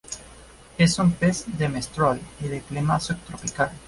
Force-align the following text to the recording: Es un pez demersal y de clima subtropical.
Es 0.79 0.97
un 0.97 1.11
pez 1.11 1.45
demersal 1.59 2.19
y 2.41 2.47
de 2.47 2.61
clima 2.61 2.99
subtropical. 2.99 3.69